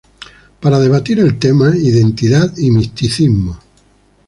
Para 0.59 0.79
debatir 0.79 1.19
el 1.19 1.37
tema 1.37 1.77
Identidad 1.77 2.57
y 2.57 2.71
misticismo. 2.71 3.59